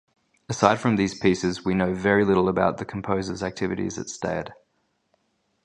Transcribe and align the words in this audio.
Aside 0.49 0.79
from 0.79 0.95
these 0.95 1.13
pieces, 1.13 1.63
we 1.63 1.75
know 1.75 1.93
very 1.93 2.25
little 2.25 2.49
about 2.49 2.77
the 2.79 2.85
composer's 2.85 3.43
activities 3.43 3.99
at 3.99 4.09
Stade. 4.09 4.51